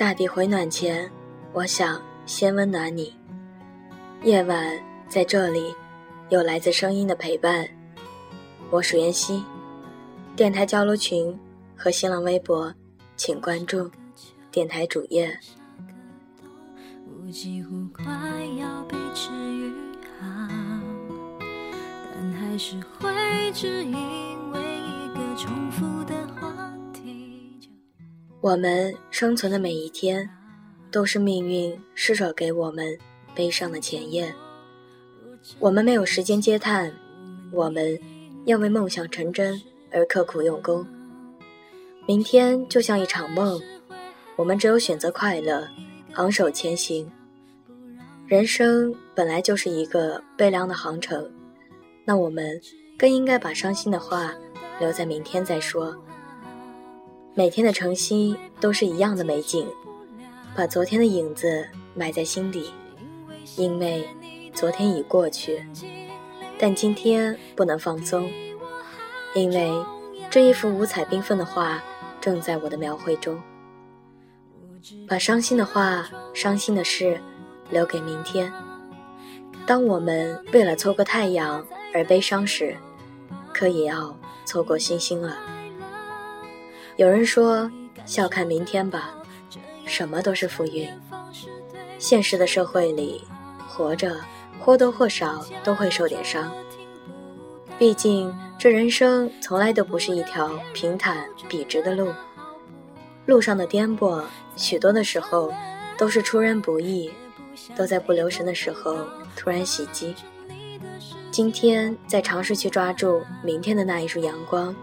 [0.00, 1.12] 大地回暖前，
[1.52, 3.14] 我想先温暖你。
[4.22, 4.66] 夜晚
[5.10, 5.74] 在这里，
[6.30, 7.68] 有来自声音的陪伴。
[8.70, 9.44] 我是妍希，
[10.34, 11.38] 电台交流群
[11.76, 12.72] 和新浪微博，
[13.14, 13.90] 请关注
[14.50, 15.38] 电台主页。
[17.04, 17.30] 我
[28.42, 30.26] 我们生存的每一天，
[30.90, 32.96] 都是命运施舍给我们
[33.34, 34.34] 悲伤的前夜。
[35.58, 36.90] 我们没有时间嗟叹，
[37.52, 38.00] 我们
[38.46, 39.60] 要为梦想成真
[39.92, 40.86] 而刻苦用功。
[42.06, 43.60] 明天就像一场梦，
[44.36, 45.68] 我们只有选择快乐，
[46.14, 47.06] 昂首前行。
[48.26, 51.30] 人生本来就是一个悲凉的航程，
[52.06, 52.58] 那我们
[52.96, 54.34] 更应该把伤心的话
[54.78, 55.94] 留在明天再说。
[57.32, 59.64] 每天的晨曦都是一样的美景，
[60.54, 61.64] 把昨天的影子
[61.94, 62.72] 埋在心底，
[63.56, 64.04] 因为
[64.52, 65.64] 昨天已过去，
[66.58, 68.28] 但今天不能放松，
[69.34, 69.70] 因为
[70.28, 71.80] 这一幅五彩缤纷的画
[72.20, 73.40] 正在我的描绘中。
[75.06, 77.20] 把伤心的话、伤心的事
[77.70, 78.52] 留给明天。
[79.66, 81.64] 当我们为了错过太阳
[81.94, 82.76] 而悲伤时，
[83.52, 85.38] 可也要错过星星了。
[87.00, 87.72] 有人说
[88.04, 89.14] ：“笑看明天吧，
[89.86, 90.86] 什么都是浮云。”
[91.98, 93.24] 现实的社会里，
[93.66, 94.20] 活着
[94.60, 96.52] 或多或少都会受点伤。
[97.78, 102.12] 毕竟，这人生从来都不是一条平坦笔直的路，
[103.24, 104.22] 路上的颠簸，
[104.54, 105.50] 许多的时候
[105.96, 107.10] 都是出人不意，
[107.74, 108.98] 都在不留神的时候
[109.34, 110.14] 突然袭击。
[111.30, 114.76] 今天在尝试去抓住明天的那一束阳光，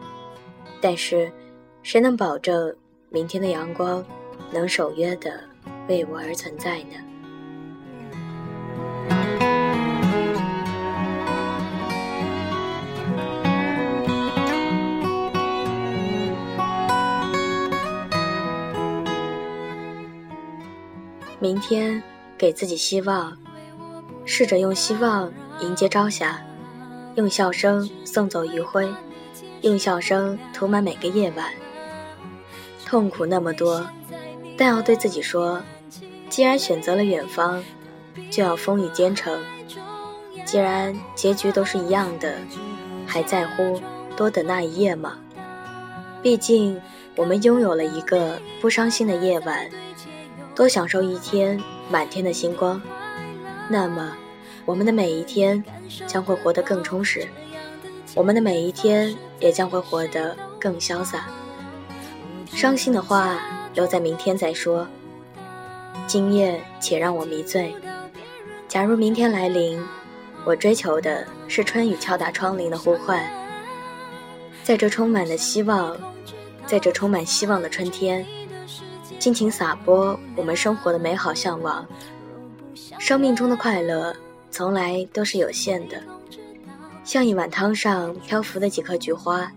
[0.82, 1.32] 但是。
[1.88, 2.76] 谁能保证
[3.10, 4.04] 明天的阳光
[4.52, 5.40] 能守约的
[5.88, 6.98] 为我而存在呢？
[21.40, 22.04] 明天
[22.38, 23.32] 给自己希望，
[24.26, 25.32] 试着用希望
[25.62, 26.46] 迎接朝霞，
[27.16, 28.94] 用笑声送走余晖，
[29.62, 31.50] 用笑声涂满每个夜晚。
[32.88, 33.86] 痛苦那么多，
[34.58, 35.62] 但要对自己说：
[36.30, 37.62] 既然选择了远方，
[38.32, 39.38] 就要风雨兼程。
[40.46, 42.36] 既然结局都是一样的，
[43.06, 43.82] 还在乎
[44.16, 45.18] 多等那一夜吗？
[46.22, 46.80] 毕竟
[47.18, 49.70] 我们拥有了一个不伤心的夜晚，
[50.56, 51.62] 多享受一天
[51.92, 52.82] 满天的星光，
[53.68, 54.16] 那么
[54.66, 55.62] 我们的每一天
[56.08, 57.28] 将会活得更充实，
[58.16, 61.28] 我们的每一天也将会活得更潇洒。
[62.54, 63.40] 伤心的话
[63.74, 64.88] 留在明天再说。
[66.08, 67.76] 今夜且让我迷醉。
[68.68, 69.82] 假如明天来临，
[70.46, 73.24] 我追求的是春雨敲打窗棂的呼唤。
[74.64, 75.98] 在这充满了希望，
[76.66, 78.26] 在这充满希望的春天，
[79.20, 81.86] 尽情洒播我们生活的美好向往。
[83.00, 84.16] 生命中的快乐
[84.50, 86.02] 从来都是有限的，
[87.04, 89.52] 像一碗汤上漂浮的几颗菊花。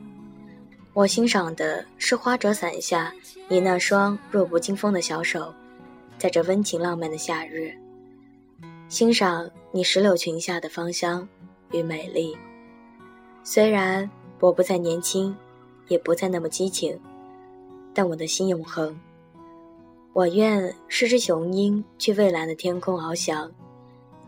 [0.93, 3.15] 我欣赏的是花折伞下
[3.49, 5.55] 你那双弱不禁风的小手，
[6.19, 7.73] 在这温情浪漫的夏日，
[8.89, 11.27] 欣赏你石榴裙下的芳香
[11.71, 12.37] 与美丽。
[13.45, 14.09] 虽然
[14.41, 15.35] 我不再年轻，
[15.87, 16.99] 也不再那么激情，
[17.95, 18.99] 但我的心永恒。
[20.13, 23.51] 我愿是只雄鹰，去蔚蓝的天空翱翔，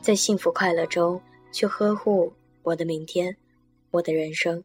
[0.01, 1.21] 在幸福快乐中
[1.51, 3.37] 去呵护我的明天，
[3.91, 4.62] 我的人生。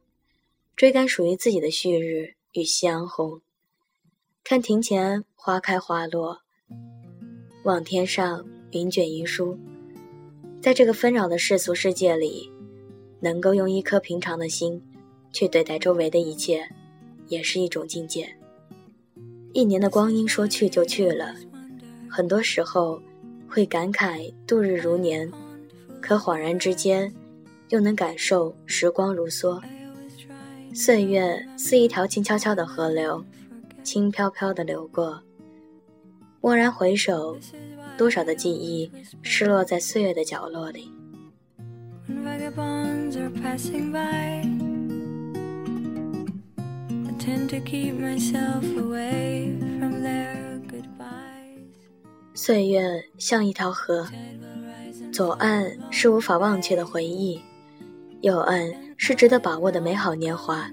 [0.77, 3.41] 追赶属于自己的旭日与夕阳红，
[4.43, 6.38] 看庭前花开花落，
[7.63, 9.57] 望天上云卷云舒。
[10.61, 12.51] 在这个纷扰的世俗世界里，
[13.19, 14.79] 能够用一颗平常的心
[15.33, 16.69] 去对待周围的一切，
[17.27, 18.31] 也是一种境界。
[19.53, 21.33] 一年的光阴说去就去了，
[22.07, 23.01] 很多时候
[23.50, 25.27] 会感慨度日如年，
[26.00, 27.12] 可恍然之间，
[27.69, 29.59] 又能感受时光如梭。
[30.79, 33.25] 岁月似一条静悄悄的河流，
[33.81, 35.19] 轻飘飘的流过。
[36.41, 37.35] 蓦然回首，
[37.97, 38.91] 多少的记忆
[39.24, 40.91] 失落在岁月的角落里。
[52.35, 54.07] 岁月像一条河，
[55.12, 57.41] 左岸是无法忘却的回忆，
[58.22, 58.88] 右岸。
[59.00, 60.68] 是值得把握的美好年华。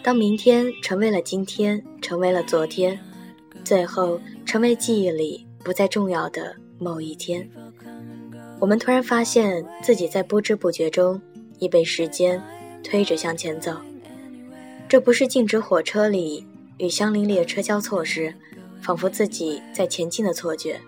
[0.00, 2.96] 当明天成为了今天，成为了昨天，
[3.64, 7.46] 最后成为记忆里不再重要的某一天。
[8.60, 11.20] 我们突然发现自己在不知不觉中
[11.58, 12.40] 已被时间
[12.84, 13.76] 推着向前走。
[14.88, 16.46] 这不是静止火车里
[16.78, 18.32] 与相邻列车交错时，
[18.80, 20.80] 仿佛自己在前进的错觉，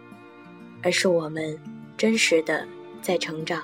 [0.82, 1.58] 而是我们
[1.96, 2.64] 真实的
[3.02, 3.60] 在成长。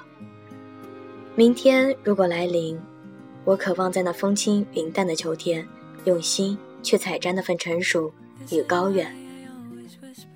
[1.37, 2.79] 明天如果来临，
[3.45, 5.67] 我渴望在那风轻云淡的秋天，
[6.05, 8.09] 用心去采摘那份成熟
[8.53, 9.13] 与高远。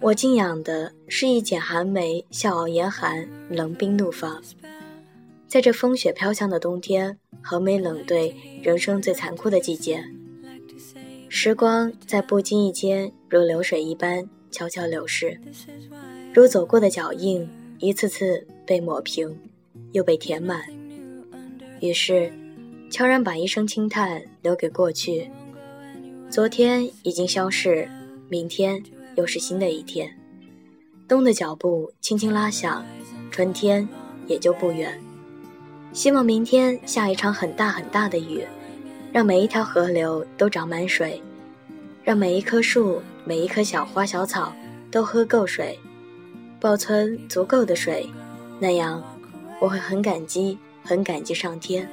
[0.00, 4.42] 我敬仰的是一剪寒梅，笑傲严寒，冷冰怒放。
[5.46, 10.04] 在这风雪飘香的冬天，横眉冷对人生最残酷的季节。
[11.28, 15.40] 时光在不经意间，如流水一般悄悄流逝，
[16.34, 17.48] 如走过的脚印，
[17.78, 19.38] 一次次被抹平，
[19.92, 20.60] 又被填满。
[21.80, 22.32] 于是，
[22.90, 25.30] 悄然把一声轻叹留给过去。
[26.28, 27.88] 昨天已经消逝，
[28.28, 28.82] 明天
[29.16, 30.12] 又是新的一天。
[31.06, 32.84] 冬的脚步轻轻拉响，
[33.30, 33.88] 春天
[34.26, 35.00] 也就不远。
[35.92, 38.44] 希望明天下一场很大很大的雨，
[39.12, 41.22] 让每一条河流都长满水，
[42.02, 44.52] 让每一棵树、每一棵小花小草
[44.90, 45.78] 都喝够水，
[46.60, 48.06] 保存足够的水。
[48.58, 49.02] 那样，
[49.60, 50.58] 我会很感激。
[50.88, 51.86] 很感激上天，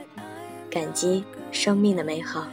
[0.69, 1.21] 感激
[1.51, 2.47] 生命的美好。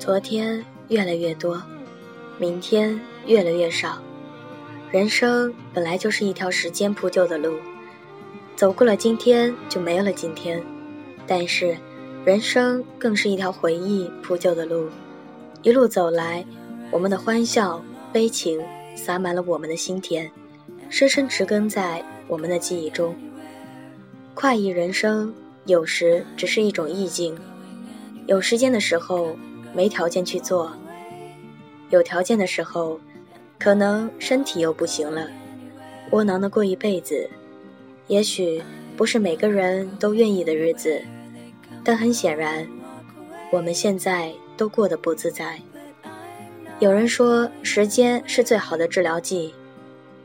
[0.00, 1.62] 昨天越来越多，
[2.38, 4.02] 明天越来越少。
[4.90, 7.54] 人生本来就是一条时间铺就的路，
[8.56, 10.60] 走过了今天就没有了今天，
[11.24, 11.76] 但是。
[12.24, 14.88] 人生更是一条回忆铺就的路，
[15.62, 16.44] 一路走来，
[16.90, 17.82] 我们的欢笑、
[18.12, 18.60] 悲情
[18.94, 20.30] 洒满了我们的心田，
[20.90, 23.14] 深深植根在我们的记忆中。
[24.34, 25.32] 快意人生
[25.64, 27.34] 有时只是一种意境，
[28.26, 29.34] 有时间的时候
[29.72, 30.70] 没条件去做，
[31.88, 33.00] 有条件的时候，
[33.58, 35.26] 可能身体又不行了，
[36.10, 37.28] 窝囊的过一辈子，
[38.06, 38.62] 也许
[38.98, 41.00] 不是每个人都愿意的日子。
[41.88, 42.68] 但很显然，
[43.50, 45.58] 我们现在都过得不自在。
[46.80, 49.54] 有人说，时间是最好的治疗剂，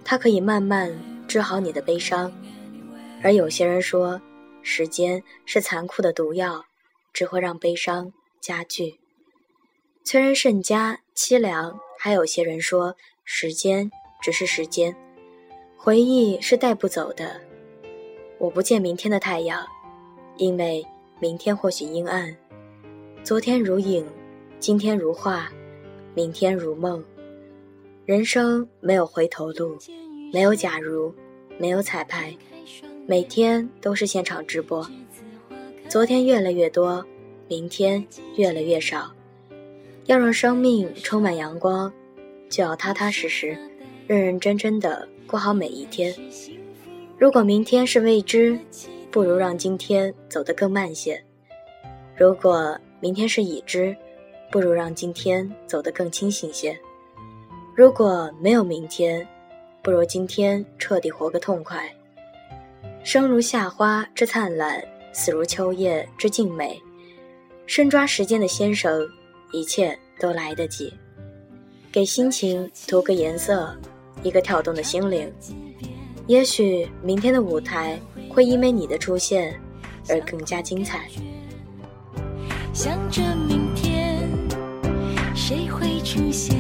[0.04, 0.94] 它可以慢慢
[1.26, 2.30] 治好你的悲伤；
[3.24, 4.22] 而有些人说，
[4.62, 6.66] 时间是残酷的毒药，
[7.14, 8.12] 只会让悲伤
[8.42, 9.00] 加剧，
[10.04, 11.80] 催人甚加凄凉。
[11.98, 12.94] 还有些人说，
[13.24, 13.90] 时间
[14.22, 14.94] 只是时间，
[15.78, 17.40] 回忆是带不走的。
[18.38, 19.66] 我不见明天的太阳，
[20.36, 20.86] 因为。
[21.20, 22.36] 明天或许阴暗，
[23.24, 24.06] 昨天如影，
[24.60, 25.50] 今天如画，
[26.14, 27.04] 明天如梦。
[28.06, 29.78] 人生没有回头路，
[30.34, 31.14] 没有假如，
[31.58, 32.36] 没有彩排，
[33.08, 34.86] 每天都是现场直播。
[35.88, 37.06] 昨天越来越多，
[37.48, 38.06] 明天
[38.36, 39.12] 越来越少。
[40.06, 41.92] 要让生命充满阳光，
[42.50, 43.58] 就要踏踏实实、
[44.08, 46.14] 认认真真的过好每一天。
[47.18, 48.60] 如果明天是未知，
[49.14, 51.24] 不如让今天走得更慢些。
[52.18, 53.96] 如果明天是已知，
[54.52, 56.76] 不如让今天走得更清醒些。
[57.76, 59.26] 如果没有明天，
[59.84, 61.88] 不如今天彻底活个痛快。
[63.04, 66.82] 生如夏花之灿烂，死如秋叶之静美。
[67.68, 69.08] 深抓时间的先生，
[69.52, 70.92] 一切都来得及。
[71.92, 73.78] 给心情涂个颜色，
[74.24, 75.32] 一个跳动的心灵。
[76.26, 78.00] 也许明天的舞台。
[78.34, 79.54] 会因为你的出现
[80.10, 81.08] 而更加精彩。
[82.74, 84.28] 想着明天，
[85.36, 86.58] 谁会出现？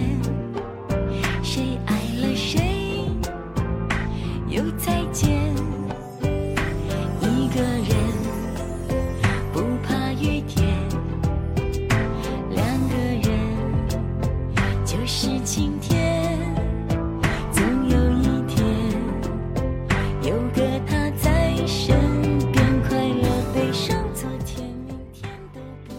[1.42, 2.33] 谁爱了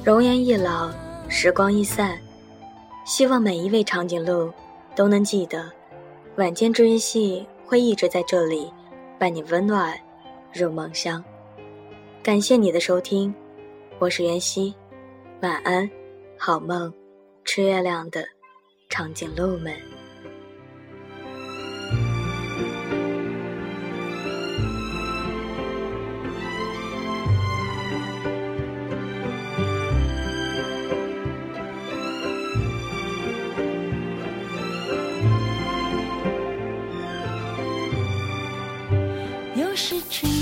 [0.05, 0.91] 容颜易老，
[1.31, 2.21] 时光易散，
[3.07, 4.53] 希望每一位长颈鹿
[4.95, 5.73] 都能记得，
[6.37, 8.71] 晚间治愈系会一直在这里，
[9.19, 9.99] 伴你温暖
[10.53, 11.25] 入梦乡。
[12.23, 13.35] 感谢你的收听，
[13.99, 14.75] 我是袁熙，
[15.41, 15.89] 晚安，
[16.37, 16.93] 好梦，
[17.43, 18.23] 吃月亮的
[18.91, 19.75] 长颈鹿们。
[39.77, 40.34] 失去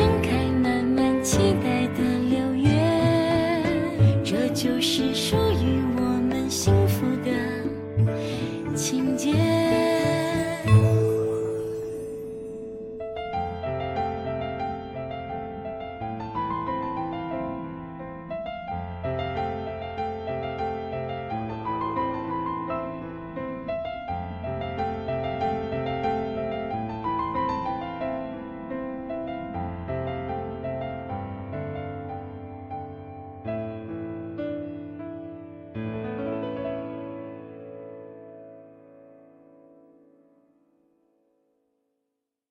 [0.00, 0.27] ocean